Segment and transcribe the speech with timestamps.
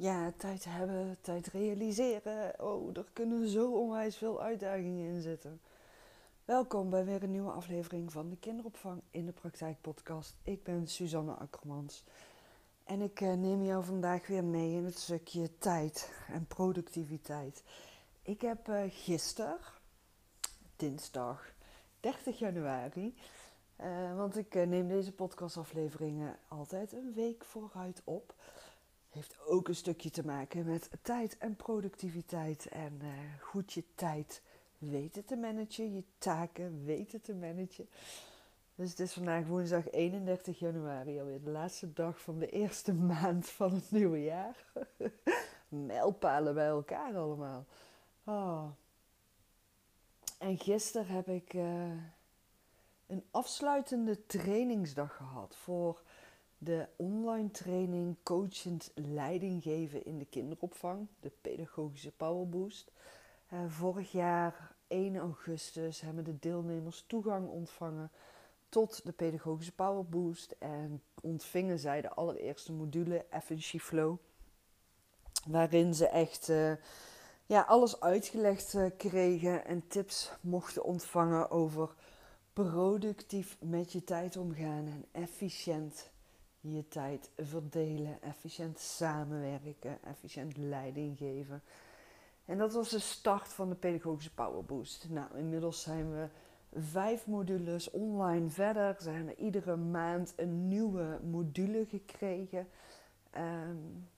[0.00, 2.60] Ja, tijd hebben, tijd realiseren.
[2.60, 5.60] Oh, er kunnen zo onwijs veel uitdagingen in zitten.
[6.44, 10.34] Welkom bij weer een nieuwe aflevering van de Kinderopvang in de Praktijk podcast.
[10.42, 12.04] Ik ben Suzanne Akkermans
[12.84, 17.62] en ik eh, neem jou vandaag weer mee in het stukje tijd en productiviteit.
[18.22, 19.58] Ik heb uh, gisteren,
[20.76, 21.52] dinsdag
[22.00, 23.14] 30 januari,
[23.80, 28.34] uh, want ik neem deze podcastafleveringen altijd een week vooruit op.
[29.10, 33.00] Heeft ook een stukje te maken met tijd en productiviteit en
[33.40, 34.42] goed je tijd
[34.78, 37.88] weten te managen, je taken weten te managen.
[38.74, 43.48] Dus het is vandaag woensdag 31 januari, alweer de laatste dag van de eerste maand
[43.48, 44.64] van het nieuwe jaar.
[45.68, 47.66] Mijlpalen bij elkaar allemaal.
[48.24, 48.64] Oh.
[50.38, 51.92] En gisteren heb ik uh,
[53.06, 56.02] een afsluitende trainingsdag gehad voor
[56.62, 62.92] de online training coachend leiding geven in de kinderopvang, de pedagogische powerboost.
[63.52, 68.10] Uh, vorig jaar 1 augustus hebben de deelnemers toegang ontvangen
[68.68, 74.16] tot de pedagogische Power Boost en ontvingen zij de allereerste module Efficiency Flow,
[75.46, 76.72] waarin ze echt uh,
[77.46, 81.94] ja, alles uitgelegd uh, kregen en tips mochten ontvangen over
[82.52, 86.10] productief met je tijd omgaan en efficiënt
[86.60, 91.62] je tijd verdelen, efficiënt samenwerken, efficiënt leiding geven.
[92.44, 95.08] En dat was de start van de pedagogische Power Boost.
[95.08, 96.28] Nou, inmiddels zijn we
[96.72, 98.96] vijf modules online verder.
[99.00, 102.68] Ze hebben iedere maand een nieuwe module gekregen.
[103.36, 104.08] Um,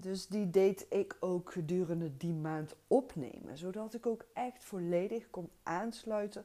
[0.00, 3.58] dus die deed ik ook gedurende die maand opnemen.
[3.58, 6.44] Zodat ik ook echt volledig kon aansluiten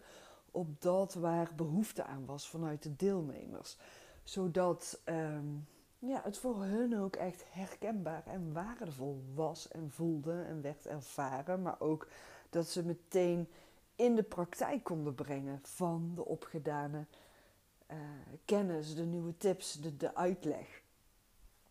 [0.52, 3.78] op dat waar behoefte aan was vanuit de deelnemers.
[4.24, 5.68] Zodat um,
[6.00, 11.62] ja, het voor hun ook echt herkenbaar en waardevol was en voelde en werd ervaren.
[11.62, 12.08] Maar ook
[12.50, 13.48] dat ze meteen
[13.96, 17.06] in de praktijk konden brengen van de opgedane
[17.92, 17.98] uh,
[18.46, 20.82] kennis, de nieuwe tips, de, de uitleg.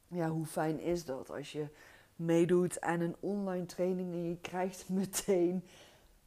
[0.09, 1.67] Ja, hoe fijn is dat als je
[2.17, 5.65] meedoet aan een online training en je krijgt meteen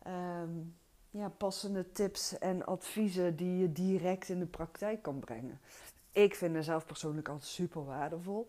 [0.08, 0.76] um,
[1.12, 5.60] ja, passende tips en adviezen die je direct in de praktijk kan brengen
[6.16, 8.48] ik vind er zelf persoonlijk altijd super waardevol.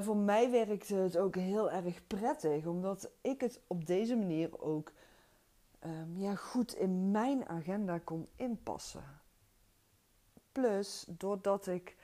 [0.00, 4.92] Voor mij werkte het ook heel erg prettig, omdat ik het op deze manier ook
[5.84, 9.20] um, ja, goed in mijn agenda kon inpassen.
[10.52, 11.96] Plus, doordat ik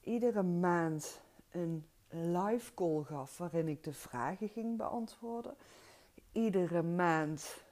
[0.00, 5.54] iedere maand een live call gaf waarin ik de vragen ging beantwoorden,
[6.32, 7.62] iedere maand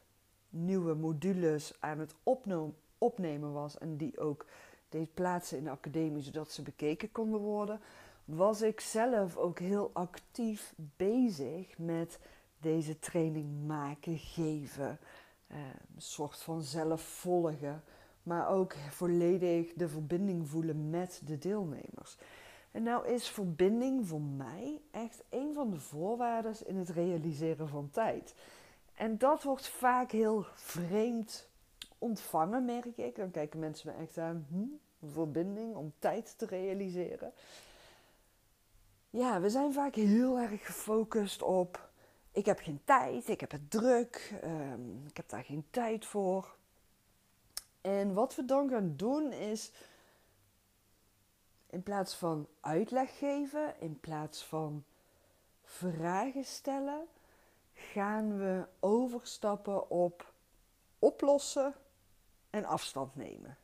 [0.49, 2.15] nieuwe modules aan het
[2.99, 4.47] opnemen was en die ook
[4.89, 7.81] deed plaatsen in de academie zodat ze bekeken konden worden,
[8.25, 12.19] was ik zelf ook heel actief bezig met
[12.61, 14.99] deze training maken, geven,
[15.47, 15.59] eh,
[15.95, 17.83] een soort van zelf volgen,
[18.23, 22.19] maar ook volledig de verbinding voelen met de deelnemers.
[22.71, 27.91] En nou is verbinding voor mij echt een van de voorwaarden in het realiseren van
[27.91, 28.35] tijd.
[28.95, 31.49] En dat wordt vaak heel vreemd
[31.99, 33.17] ontvangen, merk ik.
[33.17, 37.33] Dan kijken mensen me echt aan, hm, verbinding om tijd te realiseren.
[39.11, 41.91] Ja, we zijn vaak heel erg gefocust op,
[42.37, 46.57] ik heb geen tijd, ik heb het druk, um, ik heb daar geen tijd voor.
[47.81, 49.73] En wat we dan gaan doen is,
[51.67, 54.85] in plaats van uitleg geven, in plaats van
[55.65, 57.07] vragen stellen,
[57.75, 60.33] gaan we overstappen op
[60.99, 61.75] oplossen
[62.51, 63.57] en afstand nemen.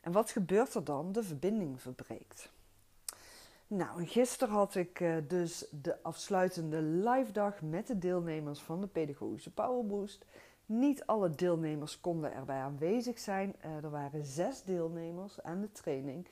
[0.00, 1.12] En wat gebeurt er dan?
[1.12, 2.52] De verbinding verbreekt.
[3.66, 8.86] Nou, gisteren had ik uh, dus de afsluitende live dag met de deelnemers van de
[8.86, 10.24] Pedagogische Powerboost.
[10.66, 13.54] Niet alle deelnemers konden erbij aanwezig zijn.
[13.64, 16.26] Uh, er waren zes deelnemers aan de training.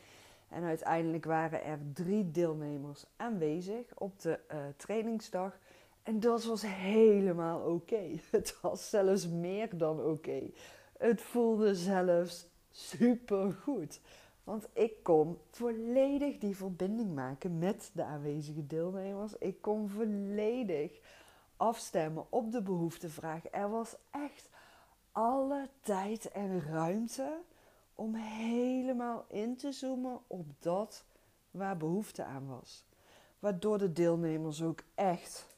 [0.49, 5.59] En uiteindelijk waren er drie deelnemers aanwezig op de uh, trainingsdag.
[6.03, 8.03] En dat was helemaal oké.
[8.31, 10.51] Het was zelfs meer dan oké.
[10.99, 14.01] Het voelde zelfs super goed.
[14.45, 19.33] Want ik kon volledig die verbinding maken met de aanwezige deelnemers.
[19.39, 21.01] Ik kon volledig
[21.57, 23.43] afstemmen op de behoeftevraag.
[23.51, 24.49] Er was echt
[25.13, 27.41] alle tijd en ruimte
[27.95, 31.05] om helemaal in te zoomen op dat
[31.51, 32.85] waar behoefte aan was.
[33.39, 35.52] Waardoor de deelnemers ook echt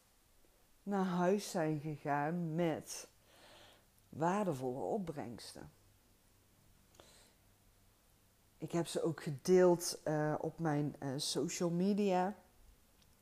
[0.84, 3.08] naar huis zijn gegaan met
[4.08, 5.70] waardevolle opbrengsten.
[8.58, 12.34] Ik heb ze ook gedeeld uh, op mijn uh, social media.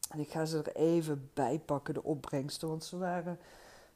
[0.09, 2.69] En ik ga ze er even bij pakken, de opbrengsten.
[2.69, 3.38] Want ze waren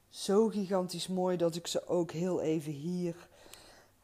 [0.09, 3.29] zo gigantisch mooi dat ik ze ook heel even hier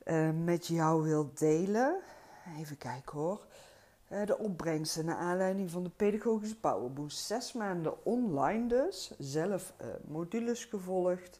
[0.04, 2.00] uh, met jou wil delen.
[2.58, 3.46] Even kijken hoor.
[4.24, 7.18] De opbrengsten naar aanleiding van de pedagogische Powerboost.
[7.18, 9.12] Zes maanden online dus.
[9.18, 9.74] Zelf
[10.04, 11.38] modules gevolgd.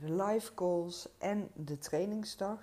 [0.00, 2.58] de live calls en de trainingsdag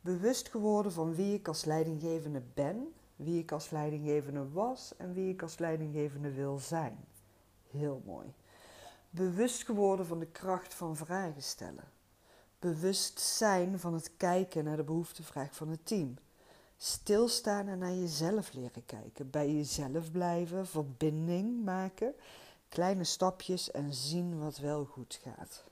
[0.00, 5.32] bewust geworden van wie ik als leidinggevende ben, wie ik als leidinggevende was en wie
[5.32, 6.98] ik als leidinggevende wil zijn.
[7.70, 8.32] Heel mooi.
[9.10, 11.84] Bewust geworden van de kracht van vragen stellen.
[12.58, 16.14] Bewust zijn van het kijken naar de behoeftevraag van het team.
[16.82, 19.30] Stilstaan en naar jezelf leren kijken.
[19.30, 22.14] Bij jezelf blijven, verbinding maken,
[22.68, 25.64] kleine stapjes en zien wat wel goed gaat.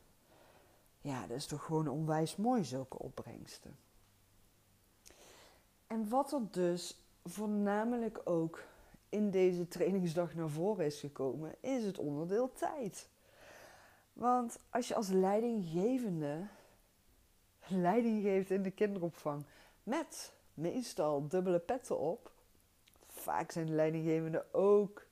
[1.00, 3.76] Ja, dat is toch gewoon onwijs mooi, zulke opbrengsten.
[5.86, 8.62] En wat er dus voornamelijk ook
[9.08, 13.08] in deze trainingsdag naar voren is gekomen, is het onderdeel tijd.
[14.12, 16.46] Want als je als leidinggevende
[17.66, 19.44] leiding geeft in de kinderopvang
[19.82, 22.32] met meestal dubbele petten op,
[23.06, 25.06] vaak zijn de leidinggevenden ook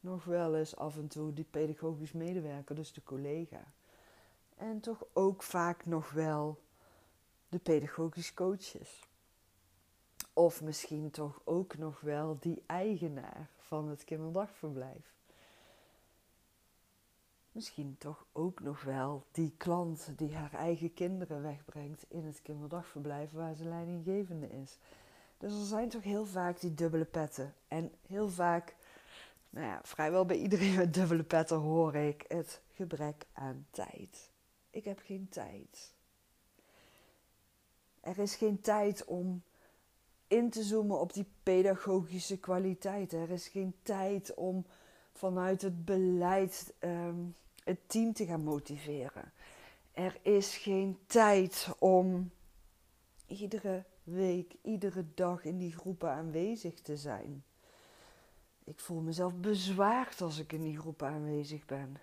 [0.00, 3.72] nog wel eens af en toe die pedagogisch medewerker, dus de collega.
[4.56, 6.60] En toch ook vaak nog wel
[7.48, 9.08] de pedagogisch coaches.
[10.32, 15.19] Of misschien toch ook nog wel die eigenaar van het kinderdagverblijf.
[17.52, 23.30] Misschien toch ook nog wel die klant die haar eigen kinderen wegbrengt in het kinderdagverblijf
[23.32, 24.78] waar ze leidinggevende is.
[25.38, 27.54] Dus er zijn toch heel vaak die dubbele petten.
[27.68, 28.76] En heel vaak,
[29.50, 34.30] nou ja, vrijwel bij iedereen met dubbele petten hoor ik het gebrek aan tijd.
[34.70, 35.94] Ik heb geen tijd.
[38.00, 39.42] Er is geen tijd om
[40.26, 43.12] in te zoomen op die pedagogische kwaliteit.
[43.12, 44.66] Er is geen tijd om
[45.20, 47.18] vanuit het beleid ehm,
[47.64, 49.32] het team te gaan motiveren.
[49.92, 52.30] Er is geen tijd om
[53.26, 57.44] iedere week, iedere dag in die groepen aanwezig te zijn.
[58.64, 61.96] Ik voel mezelf bezwaard als ik in die groepen aanwezig ben.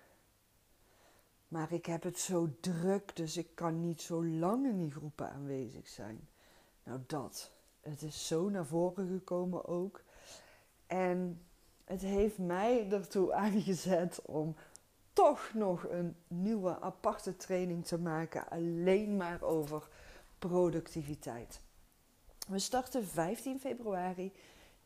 [1.48, 5.30] Maar ik heb het zo druk, dus ik kan niet zo lang in die groepen
[5.30, 6.28] aanwezig zijn.
[6.82, 10.02] Nou, dat het is zo naar voren gekomen ook.
[10.86, 11.40] En
[11.88, 14.54] het heeft mij ertoe aangezet om
[15.12, 19.88] toch nog een nieuwe aparte training te maken, alleen maar over
[20.38, 21.60] productiviteit.
[22.48, 24.32] We starten 15 februari.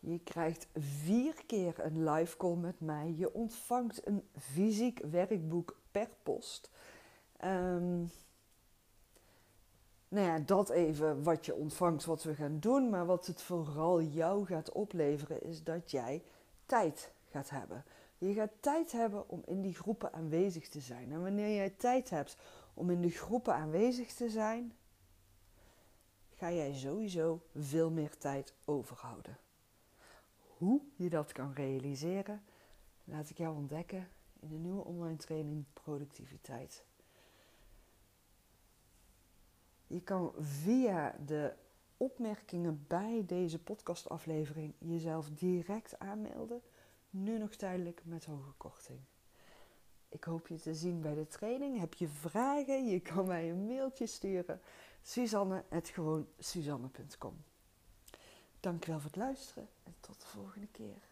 [0.00, 3.14] Je krijgt vier keer een live call met mij.
[3.16, 6.71] Je ontvangt een fysiek werkboek per post.
[7.44, 8.11] Um,
[10.09, 12.90] nou ja, dat even wat je ontvangt, wat we gaan doen.
[12.90, 16.23] Maar wat het vooral jou gaat opleveren, is dat jij
[16.73, 17.85] tijd gaat hebben.
[18.19, 21.12] Je gaat tijd hebben om in die groepen aanwezig te zijn.
[21.12, 22.37] En wanneer jij tijd hebt
[22.75, 24.76] om in de groepen aanwezig te zijn,
[26.35, 29.38] ga jij sowieso veel meer tijd overhouden.
[30.38, 32.43] Hoe je dat kan realiseren,
[33.05, 34.09] laat ik jou ontdekken
[34.41, 36.85] in de nieuwe online training Productiviteit.
[39.87, 41.55] Je kan via de
[42.02, 46.62] opmerkingen bij deze podcastaflevering jezelf direct aanmelden.
[47.11, 49.00] Nu nog tijdelijk met hoge korting.
[50.09, 51.78] Ik hoop je te zien bij de training.
[51.78, 52.87] Heb je vragen?
[52.87, 54.61] Je kan mij een mailtje sturen.
[55.02, 57.44] Suzanne.gewoon Suzanne.com
[58.61, 61.12] Dankjewel voor het luisteren en tot de volgende keer.